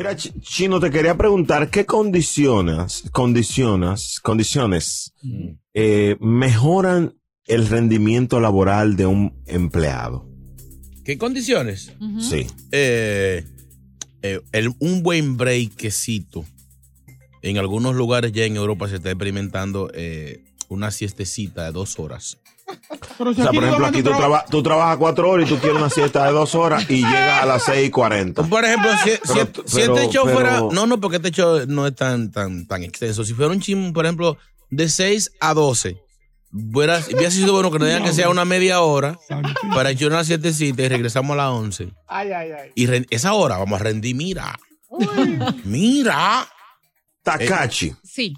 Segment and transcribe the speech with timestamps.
[0.00, 5.12] Mira, Ch- Chino, te quería preguntar qué condiciones, condiciones, condiciones
[5.74, 10.26] eh, mejoran el rendimiento laboral de un empleado.
[11.04, 11.92] ¿Qué condiciones?
[12.18, 12.46] Sí.
[12.72, 13.44] Eh,
[14.22, 16.46] eh, el- un buen breakcito.
[17.42, 22.38] En algunos lugares ya en Europa se está experimentando eh, una siestecita de dos horas.
[23.18, 25.90] O sea, por ejemplo, aquí tú, traba- tú trabajas cuatro horas y tú quieres una
[25.90, 28.42] siesta de dos horas y llegas a las seis y cuarenta.
[28.44, 30.60] Por ejemplo, si, si- Pero- si pero- este show pero- fuera.
[30.72, 33.24] No, no, porque este show no es tan, tan, tan extenso.
[33.24, 34.38] Si fuera un chisme, por ejemplo,
[34.70, 35.96] de 6 a 12,
[36.52, 39.18] hubiera, hubiera sido bueno que nos digan que sea una media hora
[39.74, 41.88] para echar una siestecita y regresamos a las 11.
[42.06, 42.70] Ay, ay, ay.
[42.76, 44.56] Y re- esa hora vamos a rendir, mira.
[45.64, 46.48] Mira.
[47.22, 48.34] Takachi, Sí.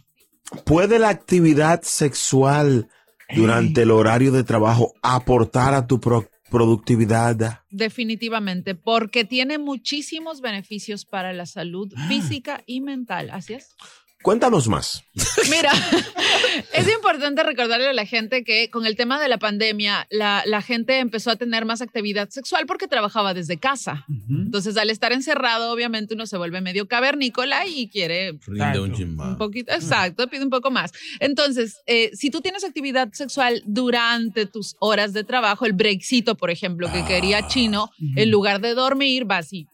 [0.64, 2.88] ¿Puede la actividad sexual
[3.34, 7.60] durante el horario de trabajo aportar a tu pro- productividad?
[7.70, 13.30] Definitivamente, porque tiene muchísimos beneficios para la salud física y mental.
[13.30, 13.74] Así es.
[14.22, 15.02] Cuéntanos más.
[15.50, 15.72] Mira,
[16.72, 20.62] es importante recordarle a la gente que con el tema de la pandemia, la, la
[20.62, 24.06] gente empezó a tener más actividad sexual porque trabajaba desde casa.
[24.28, 29.36] Entonces, al estar encerrado, obviamente uno se vuelve medio cavernícola y quiere Rinde un un
[29.36, 30.92] poquito, exacto, pide un poco más.
[31.20, 36.50] Entonces, eh, si tú tienes actividad sexual durante tus horas de trabajo, el breakcito, por
[36.50, 39.66] ejemplo, que quería Chino, en lugar de dormir, vas y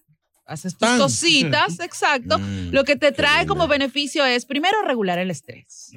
[0.48, 0.98] haces tus Tan.
[0.98, 2.38] cositas, exacto.
[2.38, 5.92] Mm, Lo que te trae como beneficio es, primero, regular el estrés.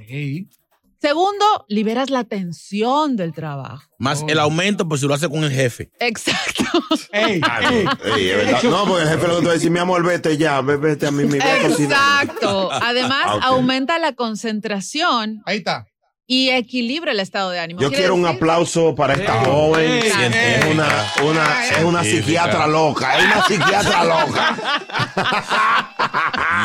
[1.01, 3.81] Segundo, liberas la tensión del trabajo.
[3.97, 5.89] Más el aumento, por si lo hace con el jefe.
[5.99, 6.63] Exacto.
[7.11, 7.41] Ey,
[7.71, 7.85] ey.
[8.15, 8.63] Ey, es verdad.
[8.63, 10.77] No, porque el jefe lo que te va a decir, mi amor, vete ya, ve-
[10.77, 12.71] vete a mí, mi Exacto.
[12.71, 15.87] Además, Ah, aumenta la concentración Ahí está.
[16.33, 17.81] Y equilibra el estado de ánimo.
[17.81, 19.91] Yo quiero un aplauso para esta joven.
[20.01, 20.87] Es una,
[21.29, 24.57] una, es una psiquiatra loca, es una psiquiatra loca.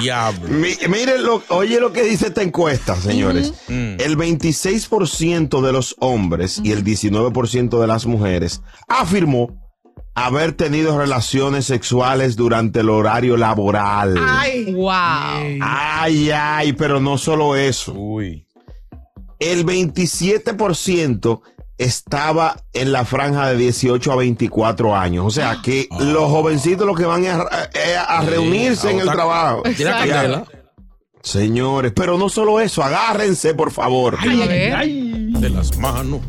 [0.01, 0.49] Diablo.
[0.49, 3.55] Mi- Mire, lo, oye lo que dice esta encuesta, señores.
[3.67, 3.97] Mm.
[3.99, 9.63] El 26% de los hombres y el 19% de las mujeres afirmó
[10.15, 14.17] haber tenido relaciones sexuales durante el horario laboral.
[14.19, 14.73] Ay.
[14.73, 15.59] Wow.
[15.61, 17.93] Ay, ay, pero no solo eso.
[17.95, 18.46] Uy.
[19.39, 21.41] El 27%
[21.79, 25.27] estaba en la franja de 18 a 24 años.
[25.27, 29.63] O sea que los jovencitos lo que van a, Sí, reunirse a en el trabajo.
[31.23, 34.17] Señores, pero no solo eso, agárrense, por favor.
[34.21, 34.75] A ver.
[34.75, 35.33] Ay.
[35.33, 36.21] De las manos.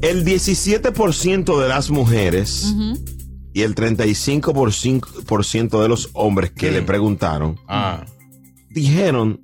[0.00, 2.74] El 17% de las mujeres
[3.52, 8.04] y el 35% por ciento de los hombres que le preguntaron Ah.
[8.70, 9.42] dijeron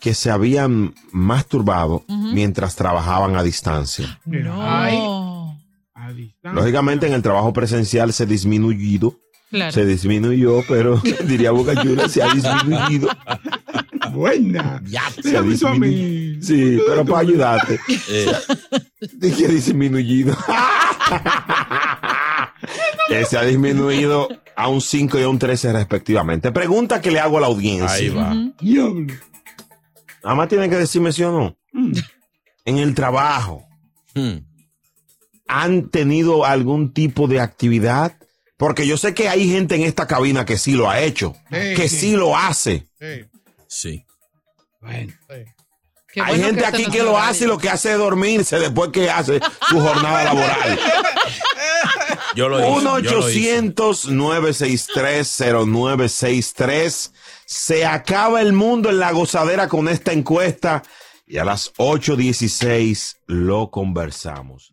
[0.00, 4.18] que se habían masturbado mientras trabajaban a distancia.
[4.24, 4.62] No.
[5.94, 6.52] A distancia.
[6.60, 9.18] Lógicamente en el trabajo presencial se ha disminuido,
[9.50, 9.72] Claro.
[9.72, 13.08] se disminuyó, pero diría Boca Juniors se ha disminuido.
[14.12, 14.80] Buena.
[14.86, 15.02] Ya.
[15.24, 16.38] Me avisó a mí.
[16.40, 17.78] Sí, pero para ayudarte.
[18.08, 18.32] Eh,
[19.18, 20.36] Dije disminuido.
[23.08, 26.52] que se ha disminuido a un 5 y a un 13 respectivamente.
[26.52, 27.90] Pregunta que le hago a la audiencia.
[27.92, 28.34] ahí va.
[28.60, 29.12] Diablo.
[30.22, 31.56] Nada más tiene que decirme sí o no.
[32.64, 33.64] En el trabajo.
[34.14, 34.38] Mm.
[35.48, 38.16] ¿Han tenido algún tipo de actividad?
[38.56, 41.74] Porque yo sé que hay gente en esta cabina que sí lo ha hecho, hey,
[41.74, 41.88] que hey.
[41.88, 42.86] sí lo hace.
[42.98, 43.26] Hey.
[43.66, 44.04] Sí.
[44.80, 45.12] Bueno.
[46.12, 48.58] Qué Hay bueno gente que aquí que lo hace y lo que hace es dormirse
[48.58, 50.78] después que hace su jornada laboral.
[52.34, 57.12] yo lo 1 800 963 0963
[57.50, 60.84] se acaba el mundo en la gozadera con esta encuesta
[61.26, 64.72] y a las 8.16 lo conversamos.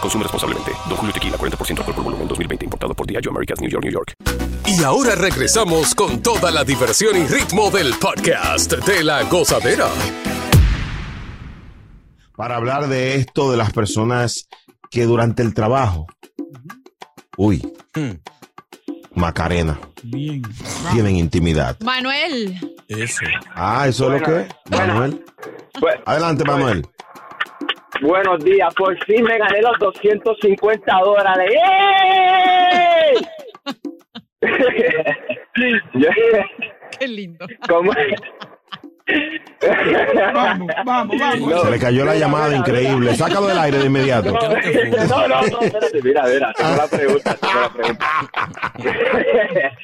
[0.00, 0.72] Consume responsablemente.
[0.88, 2.64] Don Julio Tequila, 40% alcohol por volumen, 2020.
[2.64, 4.14] Importado por Diageo Americas, New York, New York.
[4.66, 9.88] Y ahora regresamos con toda la diversión y ritmo del podcast de la gozadera.
[12.36, 14.48] Para hablar de esto de las personas
[14.90, 16.06] que durante el trabajo,
[17.36, 17.60] uy,
[17.94, 18.12] Hmm.
[19.14, 20.42] Macarena, Bien.
[20.92, 21.76] tienen intimidad.
[21.80, 22.58] Manuel.
[22.86, 23.20] Eso.
[23.54, 25.24] Ah, eso es lo que, Manuel.
[26.06, 26.86] Adelante, Manuel.
[28.00, 31.52] Buenos días, por fin me gané los 250 dólares.
[31.52, 33.14] ¡Eh!
[36.98, 37.46] Qué lindo.
[37.68, 37.92] ¿Cómo?
[40.34, 41.48] Vamos, vamos, vamos.
[41.48, 41.58] No.
[41.58, 43.14] Se le cayó la llamada increíble.
[43.14, 44.32] Sácalo del aire de inmediato.
[44.32, 48.06] No, no, no, espérate, mira, mira, tengo la pregunta, tengo la pregunta.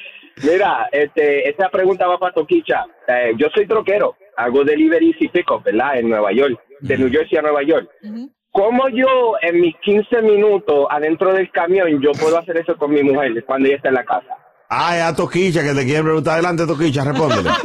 [0.43, 2.85] mira, este, esta pregunta va para Toquicha.
[3.07, 5.99] Eh, yo soy troquero, hago deliveries y pick-up, ¿verdad?
[5.99, 7.89] En Nueva York, de New Jersey a Nueva York.
[8.03, 8.31] Ujú.
[8.51, 13.03] ¿Cómo yo en mis 15 minutos adentro del camión yo puedo hacer eso con mi
[13.03, 14.27] mujer cuando ella está en la casa?
[14.69, 16.33] Ah, es a Toquicha que te quieren preguntar.
[16.33, 17.49] Adelante, Toquicha, respóndele.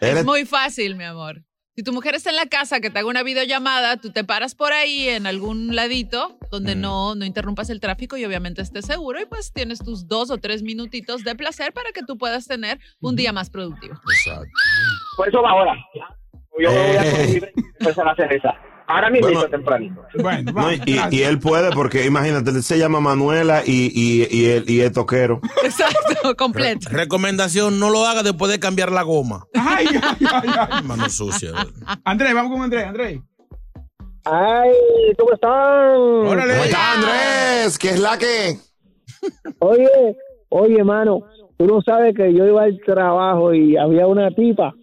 [0.00, 1.42] Es muy fácil, mi amor.
[1.76, 4.54] Si tu mujer está en la casa, que te haga una videollamada, tú te paras
[4.54, 6.80] por ahí en algún ladito donde Mm.
[6.80, 10.38] no, no interrumpas el tráfico y obviamente estés seguro y pues tienes tus dos o
[10.38, 13.94] tres minutitos de placer para que tú puedas tener un día más productivo.
[14.10, 14.48] Exacto.
[15.16, 15.74] Por eso va ahora.
[16.60, 17.52] Yo me voy a Eh.
[17.80, 18.54] empezar a hacer esa.
[18.86, 19.48] Ahora mismo Bueno.
[19.48, 20.02] tempranito.
[20.20, 20.74] Bueno, No, vamos.
[20.84, 24.90] y, él puede porque imagínate, él se llama Manuela y, y, y, él, y es
[24.92, 25.40] toquero.
[25.64, 26.88] Exacto, completo.
[26.90, 29.44] Recomendación, no lo haga después de cambiar la goma.
[29.54, 30.82] Ay, ay, ay, ay.
[30.84, 31.50] Mano sucia.
[32.04, 33.20] Andrés, vamos con Andrés, Andrés.
[34.24, 34.70] Ay,
[35.16, 36.30] ¿cómo están?
[36.30, 36.52] Órale.
[36.54, 37.78] ¿Cómo está Andrés?
[37.78, 38.58] ¿Qué es la que?
[39.60, 39.88] Oye,
[40.48, 41.20] oye, hermano,
[41.56, 44.74] tú no sabes que yo iba al trabajo y había una tipa,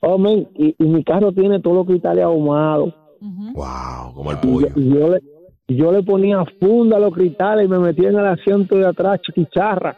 [0.00, 0.12] Ujú.
[0.14, 2.94] hombre, y, y mi carro tiene todos los cristales ahumados.
[3.20, 3.52] Ujú.
[3.54, 4.68] Wow, como el pollo.
[4.76, 5.20] y yo le,
[5.68, 9.20] yo le ponía funda a los cristales y me metía en el asiento de atrás,
[9.22, 9.96] chiquicharra.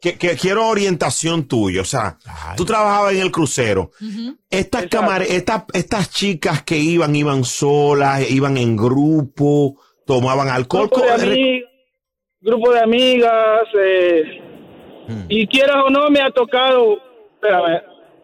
[0.00, 1.80] Que, que quiero orientación tuya.
[1.80, 2.18] O sea,
[2.56, 3.90] tú trabajabas en el crucero.
[4.50, 10.88] Estas camare- estas, estas chicas que iban, iban solas, iban en grupo, tomaban alcohol.
[10.88, 11.62] grupo de, ami-
[12.40, 14.22] grupo de amigas eh,
[15.28, 16.98] y quieras o no me ha tocado
[17.34, 17.82] espérame,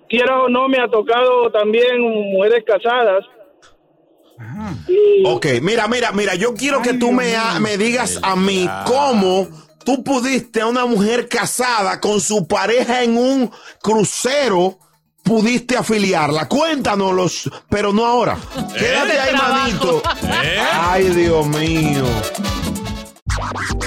[0.08, 3.24] quieras o no me ha tocado también mujeres casadas
[5.24, 9.48] Ok, mira, mira, mira, yo quiero que tú me, me digas a mí cómo
[9.84, 14.78] tú pudiste a una mujer casada con su pareja en un crucero,
[15.22, 16.48] pudiste afiliarla.
[16.48, 18.36] Cuéntanos, pero no ahora.
[18.76, 20.02] Quédate ahí, manito.
[20.72, 22.04] Ay, Dios mío.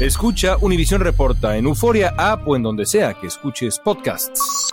[0.00, 4.70] Escucha Univisión Reporta en Euforia App o en donde sea que escuches podcasts.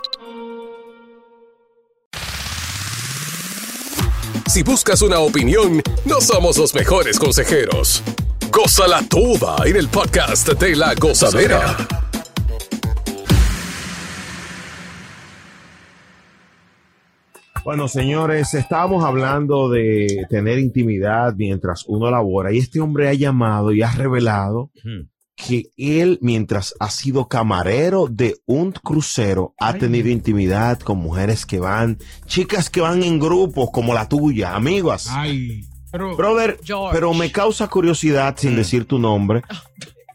[4.46, 8.04] Si buscas una opinión, no somos los mejores consejeros.
[8.52, 11.76] Gózala toda en el podcast de la gozadera.
[17.64, 23.72] Bueno, señores, estábamos hablando de tener intimidad mientras uno labora y este hombre ha llamado
[23.72, 24.70] y ha revelado
[25.36, 31.60] que él, mientras ha sido camarero de un crucero, ha tenido intimidad con mujeres que
[31.60, 35.08] van, chicas que van en grupos como la tuya, amigas.
[35.10, 35.60] Ay.
[35.92, 36.58] Pero, Brother,
[36.90, 39.42] pero me causa curiosidad, sin decir tu nombre,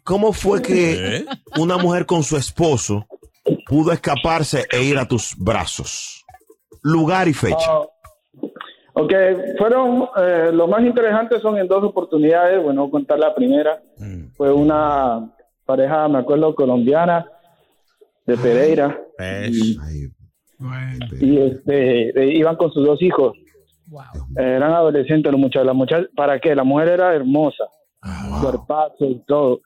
[0.03, 1.25] ¿cómo fue que
[1.57, 3.07] una mujer con su esposo
[3.67, 6.25] pudo escaparse e ir a tus brazos?
[6.81, 7.65] Lugar y fecha.
[7.67, 7.83] Ah,
[8.93, 9.13] ok,
[9.57, 13.81] fueron, eh, lo más interesante son en dos oportunidades, bueno, voy a contar la primera,
[14.35, 15.31] fue una
[15.65, 17.25] pareja, me acuerdo, colombiana,
[18.25, 18.99] de Pereira,
[19.49, 19.77] y,
[21.21, 23.37] y, este, iban con sus dos hijos,
[24.37, 26.55] Eh, eran adolescentes los muchachos, la muchacha, ¿para qué?
[26.55, 27.65] La mujer era hermosa,
[28.41, 29.61] cuerpazo y todo,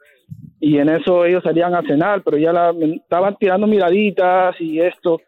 [0.59, 5.21] y en eso ellos salían a cenar, pero ya la, estaban tirando miraditas y esto,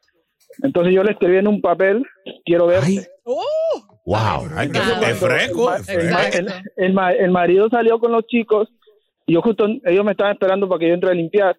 [0.63, 2.03] entonces yo le escribí en un papel,
[2.45, 3.07] quiero verte.
[4.05, 4.47] Wow.
[5.09, 5.73] Es fresco.
[5.75, 5.87] es
[7.17, 8.69] El, marido salió con los chicos
[9.25, 11.57] y yo justo ellos me estaban esperando para que yo entre a limpiar.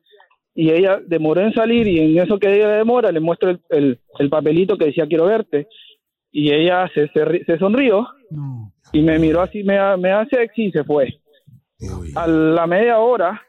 [0.54, 4.00] Y ella demoró en salir y en eso que ella demora le muestro el, el-
[4.18, 5.68] el papelito que decía quiero verte
[6.32, 8.08] y ella se, se, ri- se sonrió
[8.92, 11.20] y me miró así me me hace sexy y se fue.
[12.16, 13.40] A la media hora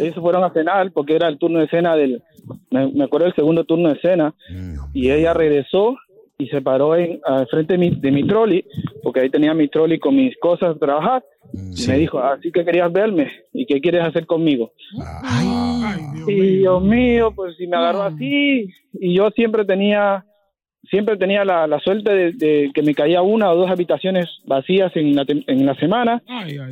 [0.00, 2.22] ellos se fueron a cenar porque era el turno de cena del
[2.70, 4.34] me, me acuerdo del segundo turno de cena
[4.92, 5.96] y ella regresó
[6.38, 8.64] y se paró en al frente de mi, de mi trolley
[9.02, 12.64] porque ahí tenía mi trolley con mis cosas de trabajar y me dijo así que
[12.64, 14.72] querías verme y qué quieres hacer conmigo
[16.26, 20.24] y Dios mío pues si me agarró así y yo siempre tenía
[20.90, 24.90] siempre tenía la, la suerte de, de que me caía una o dos habitaciones vacías
[24.96, 26.22] en la, tem- en la semana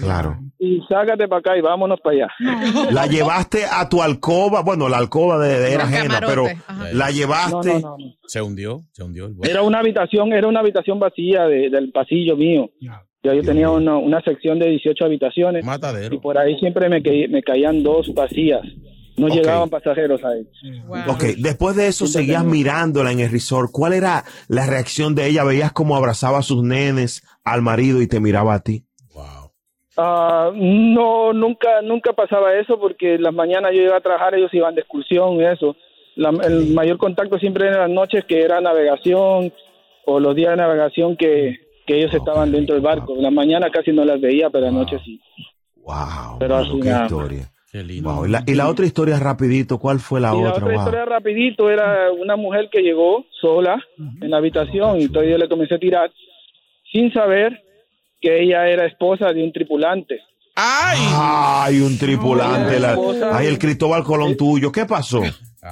[0.00, 0.38] Claro.
[0.58, 2.28] y sácate para acá y vámonos para allá
[2.90, 6.44] La llevaste a tu alcoba, bueno, la alcoba de, de era ajena, pero
[6.92, 7.68] la llevaste.
[7.74, 8.14] No, no, no, no.
[8.26, 9.26] Se hundió, se hundió.
[9.26, 12.70] el Era una habitación, era una habitación vacía de- del pasillo mío.
[13.22, 15.64] Ya yo tenía una, una sección de 18 habitaciones
[16.12, 18.60] y por ahí siempre me caían dos vacías.
[19.16, 20.46] No llegaban pasajeros ahí.
[21.08, 23.70] Ok, después de eso seguías mirándola en el resort.
[23.72, 25.44] ¿Cuál era la reacción de ella?
[25.44, 28.84] ¿Veías cómo abrazaba a sus nenes, al marido y te miraba a ti?
[29.96, 34.74] Ah, no, nunca, nunca pasaba eso porque las mañanas yo iba a trabajar, ellos iban
[34.74, 35.76] de excursión y eso.
[36.16, 39.52] La- el mayor contacto siempre era en las noches que era navegación
[40.06, 43.14] o los días de navegación que, que ellos estaban dentro del barco.
[43.16, 45.20] La mañana casi no las veía, pero la noche sí.
[45.76, 46.38] Wow.
[46.40, 46.90] Pero así Qué
[48.02, 50.52] Wow, Y, la, y la otra historia rapidito, ¿cuál fue la y la otra?
[50.64, 50.76] otra Wow.
[50.76, 53.82] historia rapidito era una mujer que llegó sola
[54.20, 56.12] en la habitación y entonces yo le comencé a tirar
[56.92, 57.60] sin saber
[58.20, 60.20] que ella era esposa de un tripulante.
[60.54, 62.78] Ay, un tripulante.
[62.78, 63.36] la- esposa.
[63.36, 64.70] ay, el Cristóbal Colón tuyo.
[64.70, 65.20] ¿Qué pasó?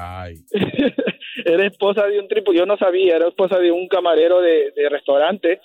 [1.45, 4.89] era esposa de un tripulante, yo no sabía, era esposa de un camarero de, de
[4.89, 5.61] restaurante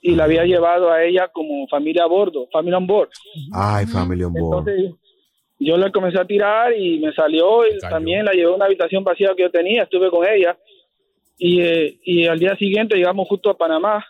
[0.00, 3.10] y la había llevado a ella como familia a bordo, familia on board.
[3.52, 4.68] Ay, family on board.
[4.68, 4.94] Entonces
[5.64, 9.04] yo le comencé a tirar y me salió y también la llevé a una habitación
[9.04, 10.56] vacía que yo tenía, estuve con ella
[11.38, 14.04] y, eh, y al día siguiente llegamos justo a Panamá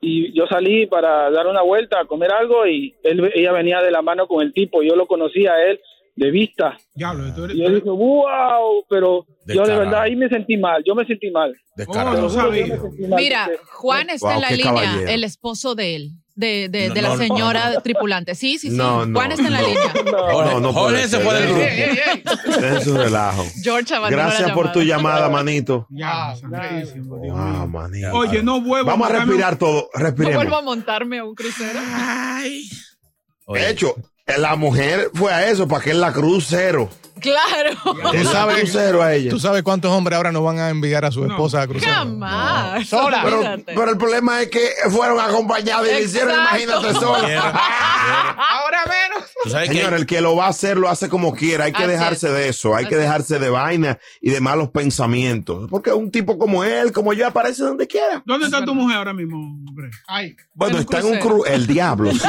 [0.00, 3.90] y yo salí para dar una vuelta a comer algo y él, ella venía de
[3.90, 5.80] la mano con el tipo, yo lo conocía a él
[6.14, 6.76] de vista.
[6.94, 10.94] Diablo, eres- Y yo dije, wow, pero yo de verdad ahí me sentí mal, yo
[10.96, 11.54] me sentí mal.
[11.76, 12.28] Descarado.
[12.28, 15.08] Yo me sentí mal, Mira, porque- Juan está Wow, en la línea, caballero.
[15.10, 18.34] el esposo de él, de, de, No, de la no, señora tripulante.
[18.36, 18.76] Sí, sí, sí.
[18.76, 19.66] No, no, Juan está en la no.
[19.66, 19.92] línea.
[20.12, 22.80] No, no Jorge se fue del grupo.
[22.84, 23.44] Su relajo.
[23.62, 25.28] George Gracias la por tu llamada.
[25.28, 25.86] manito.
[25.90, 27.66] Ya, Wow, mío.
[27.66, 28.12] manito.
[28.12, 29.90] Oye, no vuelvo Vamos a respirar todo.
[29.94, 30.36] No Respiremos.
[30.36, 31.80] vuelvo a montarme a un crucero.
[33.48, 33.94] De hecho,
[34.38, 36.88] la mujer fue a eso para que él la crucero.
[37.20, 37.70] Claro.
[38.12, 39.30] La sabes- crucero a ella.
[39.30, 41.88] ¿Tú sabes cuántos hombres ahora no van a enviar a su esposa a cruzar?
[41.92, 42.86] Jamás.
[42.88, 43.22] Sola.
[43.66, 47.50] Pero, el problema es que fueron acompañados y le hicieron, imagínate sola.
[48.38, 49.30] Ahora menos.
[49.44, 51.64] ¿Tú Señor, que el que lo va a hacer, lo hace como quiera.
[51.64, 52.32] Hay que Así dejarse es.
[52.32, 52.74] de eso.
[52.74, 55.68] Hay que dejarse de vaina y de malos pensamientos.
[55.70, 58.22] Porque un tipo como él, como yo, aparece donde quiera.
[58.26, 59.90] ¿Dónde está tu mujer ahora mismo, hombre?
[60.06, 60.34] Ay.
[60.54, 61.36] Bueno, está en un crucero.
[61.42, 61.44] cru...
[61.46, 62.18] El diablo, sí.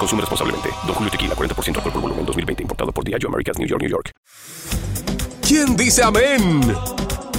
[0.00, 0.70] Consume responsablemente.
[0.86, 2.62] Don Julio Tequila, 40% alcohol por volumen, 2020.
[2.62, 4.10] Importado por Diageo Americas, New York, New York.
[5.46, 6.74] ¿Quién dice amén?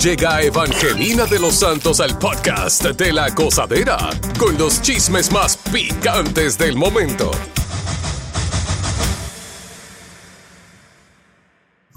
[0.02, 3.98] Llega Evangelina de los Santos al podcast de la gozadera
[4.40, 7.32] con los chismes más picantes del momento.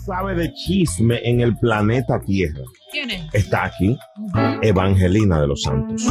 [0.06, 2.62] Sabe de chisme en el planeta Tierra.
[2.92, 3.34] ¿Quién es?
[3.34, 3.98] Está aquí
[4.62, 6.06] Evangelina de los Santos.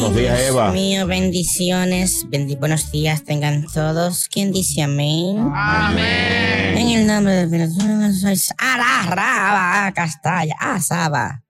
[0.00, 0.72] Buenos días, Dios Eva.
[0.72, 2.24] mío, bendiciones.
[2.30, 4.28] Bendi- buenos días tengan todos.
[4.32, 5.36] ¿Quién dice amén?
[5.54, 6.78] Amén.
[6.78, 7.68] En el nombre de
[8.14, 11.42] soy Sara, Raba, Castalla, Asaba.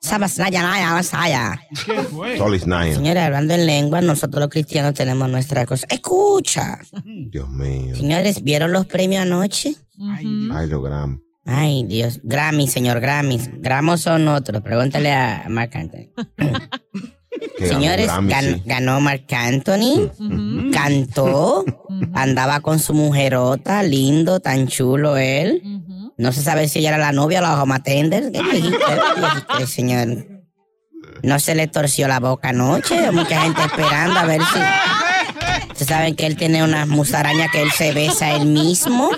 [0.00, 1.60] Saba, Snaya, Naya, Saya.
[1.84, 2.38] ¿Qué fue?
[2.94, 5.84] Señores, hablando en lengua, nosotros los cristianos tenemos nuestra cosa.
[5.90, 6.78] Escucha.
[7.04, 7.96] Dios mío.
[7.96, 9.74] Señores, ¿vieron los premios anoche?
[10.52, 11.20] Ay, lo gram.
[11.44, 12.20] Ay, Dios.
[12.22, 13.40] Grammy, señor Grammy.
[13.54, 14.62] Gramos son otros.
[14.62, 16.10] Pregúntale a Marc Anthony.
[17.58, 18.62] Que Señores, Grammy, gan- sí.
[18.66, 20.10] ganó Marc Anthony.
[20.18, 20.70] Ujú.
[20.72, 21.64] Cantó.
[22.14, 23.82] Andaba con su mujerota.
[23.82, 25.62] Lindo, tan chulo él.
[26.16, 28.30] No se sabe si ella era la novia o la home attender.
[28.32, 28.78] ¿Qué dijiste?
[28.78, 30.26] ¿Qué dijiste, señor?
[31.22, 33.10] No se le torció la boca anoche.
[33.10, 34.58] Mucha gente esperando a ver si.
[35.72, 39.10] Ustedes saben que él tiene unas musarañas que él se besa él mismo.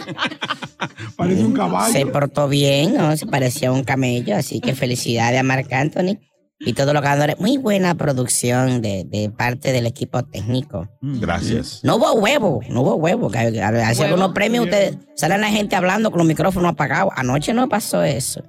[1.17, 2.13] Parece un Se caballo.
[2.13, 3.17] portó bien, ¿no?
[3.17, 4.37] Se parecía un camello.
[4.37, 6.19] Así que felicidades a Marc Anthony
[6.61, 7.41] y todos los ganadores.
[7.41, 10.89] Muy buena producción de, de parte del equipo técnico.
[11.01, 11.81] Gracias.
[11.83, 13.29] No hubo huevo, no hubo huevo.
[13.29, 14.03] ¿Huevo?
[14.03, 17.13] algunos premios, ustedes salen la gente hablando con los micrófonos apagados.
[17.17, 18.43] Anoche no pasó eso.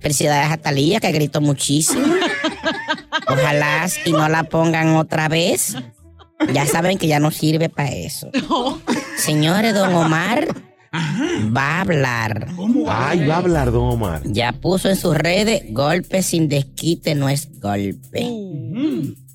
[0.00, 2.06] Felicidades a Talía, que gritó muchísimo.
[3.28, 5.74] Ojalá y no la pongan otra vez.
[6.52, 8.30] Ya saben que ya no sirve para eso.
[9.16, 10.46] Señores, don Omar
[10.92, 12.48] va a hablar.
[12.88, 14.22] Ay, va a hablar Don Omar.
[14.24, 18.26] Ya puso en sus redes, golpe sin desquite no es golpe.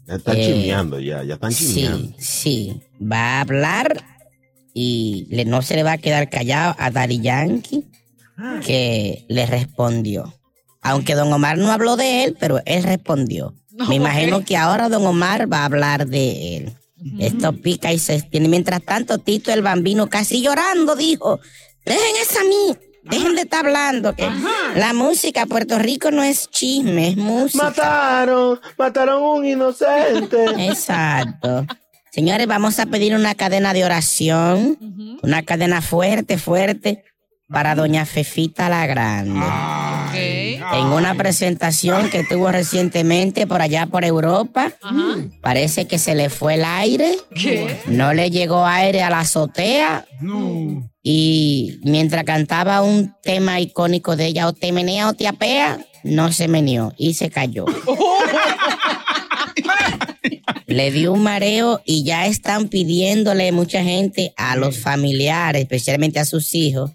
[0.08, 1.98] Ya están Eh, chimeando ya, ya están chimeando.
[1.98, 2.82] Sí, sí.
[3.02, 4.04] Va a hablar
[4.74, 7.86] y le- no se le va a quedar callado a Daddy Yankee,
[8.66, 10.34] que le respondió.
[10.82, 13.54] Aunque don Omar no habló de él, pero él respondió.
[13.88, 16.74] Me imagino que ahora don Omar va a hablar de él.
[17.20, 18.50] Esto pica y se extiende.
[18.50, 21.40] Mientras tanto, Tito el Bambino casi llorando dijo,
[21.86, 24.30] dejen eso a mí, dejen de estar hablando, que
[24.76, 27.66] la música Puerto Rico no es chisme, es música.
[27.66, 30.46] Mataron, mataron a un inocente.
[30.68, 31.66] Exacto.
[32.12, 37.04] Señores, vamos a pedir una cadena de oración, una cadena fuerte, fuerte,
[37.50, 39.46] para doña Fefita la Grande.
[40.74, 44.72] En una presentación que tuvo recientemente por allá por Europa.
[45.42, 47.18] Parece que se le fue el aire.
[47.36, 47.80] ¿Qué?
[47.88, 50.06] No le llegó aire a la azotea.
[51.02, 56.32] Y mientras cantaba un tema icónico de ella, o te menea o te apea, no
[56.32, 57.66] se meneó y se cayó.
[60.74, 66.26] Le dio un mareo y ya están pidiéndole mucha gente a los familiares, especialmente a
[66.26, 66.92] sus hijos,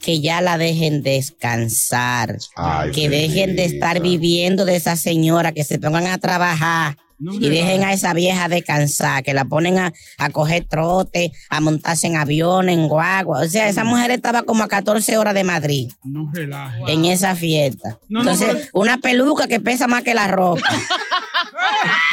[0.00, 5.64] que ya la dejen descansar, Ay, que dejen de estar viviendo de esa señora, que
[5.64, 6.96] se pongan a trabajar.
[7.18, 12.06] Y dejen a esa vieja descansar, que la ponen a, a coger trote, a montarse
[12.08, 13.40] en avión, en guagua.
[13.40, 16.82] O sea, esa mujer estaba como a 14 horas de Madrid No relaje.
[16.92, 17.98] en esa fiesta.
[18.10, 20.60] No, no, Entonces, pero- una peluca que pesa más que la ropa.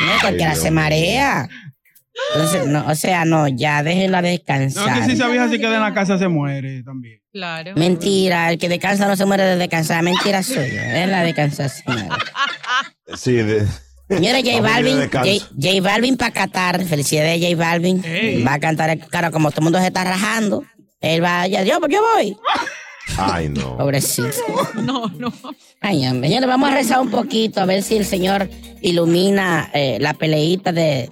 [0.05, 1.49] No, cualquiera se marea.
[2.35, 4.99] Entonces, no, o sea, no, ya déjenla No, descansar.
[4.99, 7.19] que si esa vieja se queda en la casa se muere también.
[7.31, 7.73] Claro.
[7.75, 10.03] Mentira, el que descansa no se muere de descansar.
[10.03, 11.03] Mentira suya.
[11.03, 12.17] Es la descansar, señora.
[13.15, 13.65] Sí, de,
[14.09, 15.23] Señora J Balvin, J.
[15.59, 16.83] J Balvin para Qatar.
[16.85, 18.03] Felicidades, J Balvin.
[18.45, 20.63] Va a cantar, claro, como todo el mundo se está rajando.
[21.01, 22.37] Él va, ya, yo, yo voy.
[23.17, 23.77] Ay, no.
[23.77, 24.29] Pobrecito.
[24.75, 25.31] No, no.
[25.81, 28.49] Ay, hombre, señores, vamos a rezar un poquito a ver si el Señor
[28.81, 31.09] ilumina eh, la peleita de,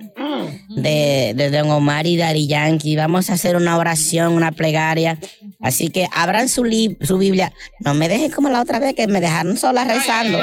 [0.69, 2.95] de, de Don Omar y Dari Yankee.
[2.95, 5.19] Vamos a hacer una oración, una plegaria.
[5.61, 7.53] Así que abran su, lib- su Biblia.
[7.79, 10.39] No me dejen como la otra vez que me dejaron sola rezando.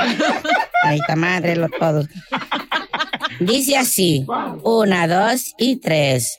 [0.85, 2.07] Ahí está madre, los todos.
[3.41, 4.27] Dice así:
[4.63, 6.39] una, dos y tres.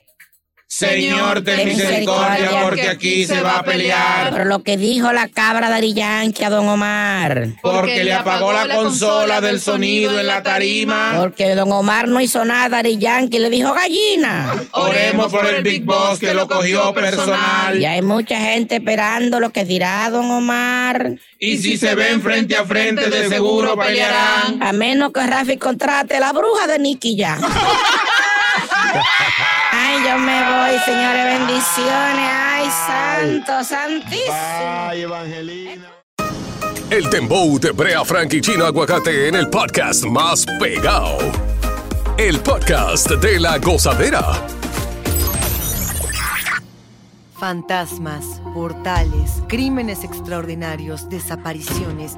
[0.71, 4.29] Señor, ten misericordia porque aquí se va a pelear.
[4.29, 7.47] Por lo que dijo la cabra Dari Yankee a Don Omar.
[7.63, 11.15] Porque le apagó la consola del sonido en la tarima.
[11.17, 14.53] Porque Don Omar no hizo nada, Dari Yankee le dijo gallina.
[14.73, 17.81] Oremos por el Big Boss que lo cogió personal.
[17.81, 21.15] Y hay mucha gente esperando lo que dirá Don Omar.
[21.39, 24.61] Y si se ven frente a frente, de seguro pelearán.
[24.61, 27.39] A menos que Rafi contrate la bruja de Nicky ya.
[29.81, 32.29] Ay, yo me voy, señores, bendiciones.
[32.33, 34.33] Ay, santo, santísimo.
[34.33, 35.85] Ay, Evangelina.
[36.89, 41.17] El Dembow de Brea Frank y Chino Aguacate en el podcast más pegado.
[42.17, 44.21] El podcast de la gozadera.
[47.39, 52.17] Fantasmas, portales, crímenes extraordinarios, desapariciones,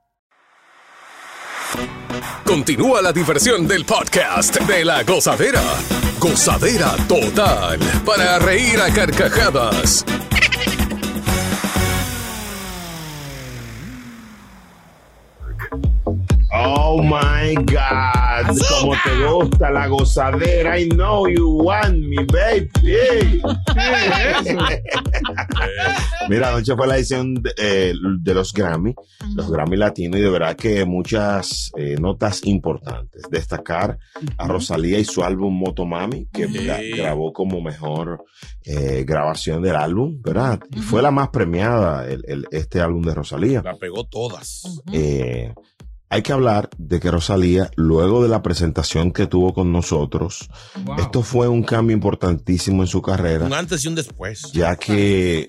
[2.45, 5.61] Continúa la diversión del podcast de la gozadera.
[6.19, 7.79] Gozadera total.
[8.05, 10.05] Para reír a carcajadas.
[16.53, 18.20] Oh my God.
[18.47, 20.79] Como te gusta la gozadera.
[20.79, 23.41] I know you want me, baby.
[26.29, 28.93] Mira, anoche fue la edición de, eh, de los Grammy,
[29.35, 33.23] los Grammy Latinos, y de verdad que muchas eh, notas importantes.
[33.29, 33.97] Destacar
[34.37, 38.23] a Rosalía y su álbum Motomami, que gra- grabó como mejor
[38.63, 40.59] eh, grabación del álbum, ¿verdad?
[40.75, 43.61] Y fue la más premiada, el- el- este álbum de Rosalía.
[43.63, 44.81] La pegó todas.
[44.93, 45.53] Eh,
[46.11, 50.49] hay que hablar de que Rosalía, luego de la presentación que tuvo con nosotros,
[50.99, 54.51] esto fue un cambio importantísimo en su carrera, Un antes y un después.
[54.51, 55.45] ya que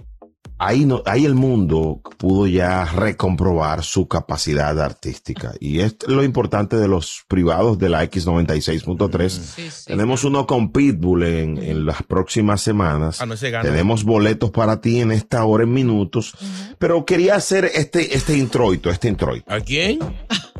[0.58, 5.52] ahí, no, ahí el mundo pudo ya recomprobar su capacidad artística.
[5.58, 9.86] Y es lo importante de los privados de la X96.3.
[9.86, 13.20] Tenemos uno con Pitbull en, en las próximas semanas.
[13.20, 13.68] Ah, no, ese gana.
[13.68, 16.34] Tenemos boletos para ti en esta hora en minutos.
[16.78, 19.52] Pero quería hacer este, este introito, este introito.
[19.52, 19.98] ¿A quién?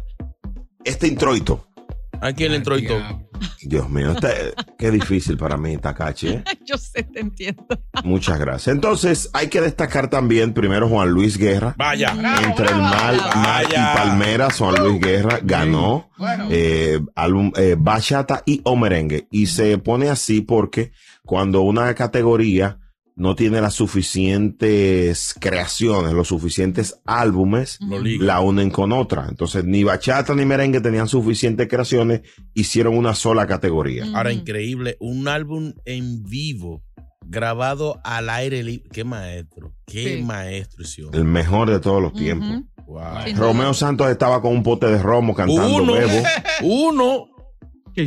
[0.85, 1.67] Este introito.
[2.21, 3.29] ¿A quién le todo?
[3.63, 6.29] Dios mío, este- qué difícil para mí, Takachi.
[6.29, 6.45] ¿eh?
[6.65, 7.65] Yo sé, te entiendo.
[8.05, 8.75] Muchas gracias.
[8.75, 11.75] Entonces, hay que destacar también primero Juan Luis Guerra.
[11.77, 12.13] Vaya.
[12.45, 16.11] Entre el mal, mal y Palmeras, Juan Luis Guerra ganó
[16.51, 19.27] eh, álbum eh, bachata y o merengue.
[19.33, 20.93] Y se pone así porque
[21.25, 22.79] cuando una categoría
[23.15, 27.79] no tiene las suficientes creaciones, los suficientes álbumes,
[28.21, 29.27] la unen con otra.
[29.29, 32.23] Entonces, ni bachata ni merengue tenían suficientes creaciones,
[32.55, 34.07] hicieron una sola categoría.
[34.15, 36.83] Ahora, increíble, un álbum en vivo,
[37.25, 38.89] grabado al aire libre.
[38.93, 40.23] Qué maestro, qué Sí.
[40.23, 41.15] maestro hicieron.
[41.15, 42.63] El mejor de todos los tiempos.
[43.37, 46.23] Romeo Santos estaba con un pote de romo cantando Uno, Bebo.
[46.63, 47.27] uno.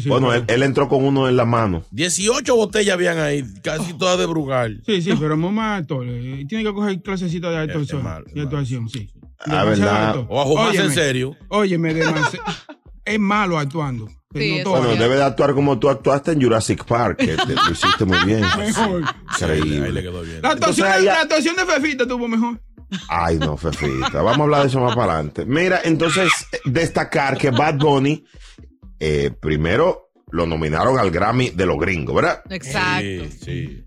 [0.08, 1.84] Bueno, él, él entró con uno en la mano.
[1.92, 4.82] 18 botellas habían ahí, casi todas de Brugal.
[4.86, 6.06] Sí, sí, pero muy más actor.
[6.08, 8.04] eh, Tiene que coger clasecita de actuación.
[8.34, 9.10] de actuación, sí.
[9.40, 10.08] Ah, Demasiado verdad.
[10.10, 10.28] actor.
[10.30, 11.36] O a jugarse en serio.
[11.50, 12.46] Óyeme, demasiado.
[13.06, 14.08] es malo actuando.
[14.34, 14.72] Sí, No.
[14.72, 18.18] Bueno, debe de actuar como tú actuaste en Jurassic Park, que te, lo hiciste muy
[18.26, 18.42] bien.
[18.58, 19.04] Mejor.
[19.34, 19.86] Increíble.
[19.86, 20.42] Ahí le quedó bien.
[20.42, 22.60] La actuación, Entonces, de- ella- la actuación de Fefita tuvo mejor.
[23.08, 24.22] Ay, no, Fefita.
[24.22, 25.46] Vamos a hablar de eso más para adelante.
[25.46, 26.30] Mira, entonces,
[26.66, 28.26] destacar que Bad Bunny,
[29.08, 32.42] eh, primero lo nominaron al Grammy de los gringos, ¿verdad?
[32.50, 33.02] Exacto.
[33.02, 33.84] Sí, sí.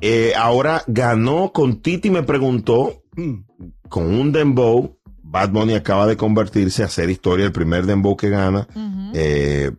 [0.00, 3.44] Eh, ahora ganó con Titi me preguntó Mm.
[3.88, 4.98] con un dembow.
[5.22, 8.66] Bad Bunny acaba de convertirse a hacer historia, el primer dembow que gana
[9.14, 9.70] eh,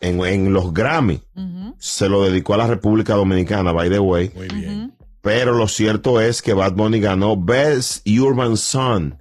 [0.00, 1.22] en, en los Grammy.
[1.78, 4.30] Se lo dedicó a la República Dominicana, by the way.
[4.36, 4.94] Muy bien.
[5.22, 9.14] Pero lo cierto es que Bad Bunny ganó Best Urban Song,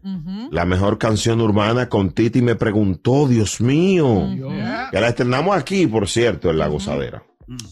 [0.52, 4.28] la mejor canción urbana con Titi me preguntó, Dios mío.
[4.92, 7.24] Que la estrenamos aquí, por cierto, en La Gozadera.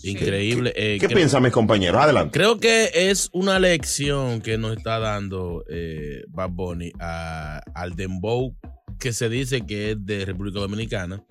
[0.03, 0.73] Increíble.
[0.75, 2.01] Eh, ¿Qué creo- piensan mis compañeros?
[2.01, 2.31] Adelante.
[2.37, 8.55] Creo que es una lección que nos está dando eh, Bad Bunny a- al Dembow,
[8.99, 11.23] que se dice que es de República Dominicana,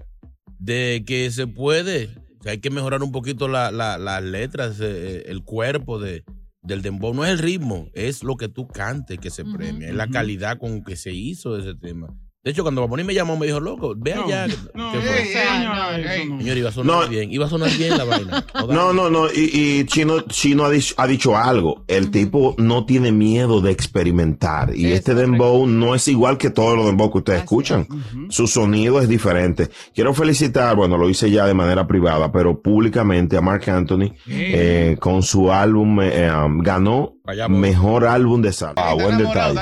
[0.59, 2.09] de que se puede,
[2.43, 6.25] sea, hay que mejorar un poquito la- la- las letras, eh, el cuerpo de,
[6.69, 7.13] del Dembow.
[7.13, 10.59] No es el ritmo, es lo que tú cantes que se premia, es la calidad
[10.59, 12.15] con que se hizo ese tema.
[12.45, 14.47] De hecho, cuando Bad Bunny me llamó, me dijo, loco, ve No, allá.
[14.73, 15.23] no, ¿Qué ey, fue?
[15.23, 16.39] ey, señora, eso no.
[16.39, 17.09] Señor, iba a sonar No.
[17.09, 18.45] bien, iba a sonar bien la vaina.
[18.69, 19.27] No, no, no.
[19.27, 21.85] Y, y Chino, Chino ha, dicho, ha dicho algo.
[21.89, 24.75] El tipo no tiene miedo de experimentar.
[24.75, 27.89] Y Es este dembow no es igual que todos los dembow que ustedes Así escuchan.
[28.31, 29.69] Su sonido es diferente.
[29.93, 34.97] Quiero felicitar, bueno, lo hice ya de manera privada, pero públicamente a Mark Anthony eh,
[35.01, 37.59] con su álbum, eh, um, ganó Vayamos.
[37.61, 38.73] mejor álbum de salsa.
[38.83, 39.61] Ah, buen detalle.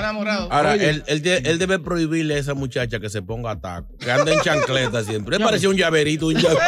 [0.50, 3.88] Ahora, él, él, de- él debe prohibirle a esa muchacha que se ponga a taco,
[3.98, 5.36] que anda en chancleta siempre.
[5.36, 6.28] Él parecía un llaverito.
[6.28, 6.62] Un llaverito.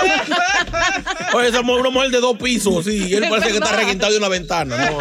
[1.35, 4.11] Oye, esa mujer, una mujer de dos pisos, sí, y él parece que está requintado
[4.13, 4.91] de una ventana.
[4.91, 4.99] No,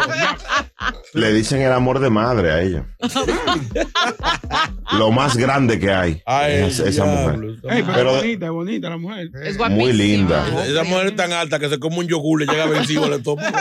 [1.14, 2.84] Le dicen el amor de madre a ella.
[4.92, 6.22] Lo más grande que hay.
[6.26, 7.40] Ay, es esa mujer.
[7.40, 7.52] diablo.
[7.70, 9.30] Ey, pero, Pero- es bonita, es bonita la mujer.
[9.42, 9.68] Es guapísima.
[9.84, 10.64] Muy linda.
[10.64, 13.48] Esa mujer es tan alta que se come un yogur, le llega vencido al estómago.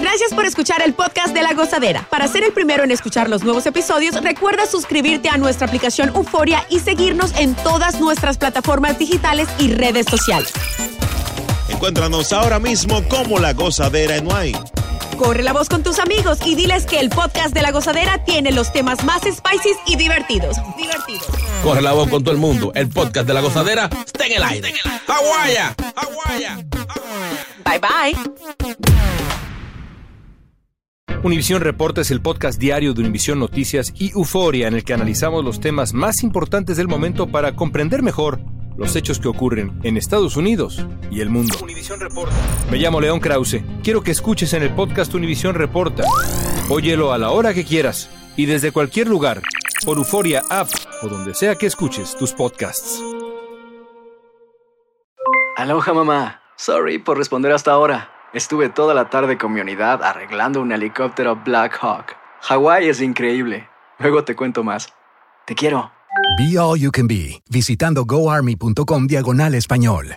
[0.00, 2.06] Gracias por escuchar el podcast de La Gozadera.
[2.10, 6.64] Para ser el primero en escuchar los nuevos episodios, recuerda suscribirte a nuestra aplicación Euforia
[6.68, 10.52] y seguirnos en todas nuestras plataformas digitales y redes sociales.
[11.68, 14.58] Encuéntranos ahora mismo como La Gozadera en Wine.
[15.16, 18.52] Corre la voz con tus amigos y diles que el podcast de La Gozadera tiene
[18.52, 20.56] los temas más spicy y divertidos.
[20.76, 21.26] Divertidos.
[21.64, 22.72] Corre la voz con todo el mundo.
[22.74, 24.74] El podcast de la gozadera está en el aire.
[25.08, 25.74] ¡Aguaya!
[25.96, 26.62] ¡Aguaya!
[27.64, 28.14] Bye bye.
[31.22, 35.42] Univisión Reporta es el podcast diario de Univisión Noticias y Euforia en el que analizamos
[35.42, 38.40] los temas más importantes del momento para comprender mejor
[38.76, 41.56] los hechos que ocurren en Estados Unidos y el mundo.
[42.70, 43.62] Me llamo León Krause.
[43.82, 46.04] Quiero que escuches en el podcast Univisión Reporta.
[46.68, 49.40] Óyelo a la hora que quieras y desde cualquier lugar
[49.84, 50.68] por Euforia App
[51.02, 53.02] o donde sea que escuches tus podcasts.
[55.56, 56.40] Aloha mamá.
[56.56, 58.10] Sorry por responder hasta ahora.
[58.32, 62.16] Estuve toda la tarde con mi unidad arreglando un helicóptero Black Hawk.
[62.42, 63.68] Hawái es increíble.
[63.98, 64.88] Luego te cuento más.
[65.46, 65.92] Te quiero.
[66.38, 70.16] Be All You Can Be, visitando goarmy.com diagonal español.